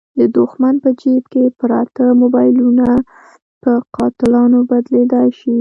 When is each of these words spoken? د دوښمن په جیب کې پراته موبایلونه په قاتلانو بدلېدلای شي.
د 0.19 0.21
دوښمن 0.35 0.75
په 0.83 0.89
جیب 1.01 1.23
کې 1.33 1.43
پراته 1.59 2.05
موبایلونه 2.21 2.87
په 3.63 3.71
قاتلانو 3.95 4.57
بدلېدلای 4.69 5.29
شي. 5.39 5.49